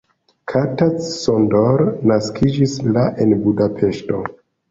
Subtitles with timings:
[0.51, 4.25] Kata Csondor naskiĝis la en Budapeŝto.